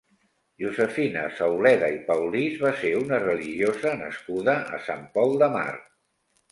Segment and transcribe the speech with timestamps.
[0.61, 5.71] Josefina Sauleda i Paulís va ser una religiosa nascuda a Sant Pol de Mar.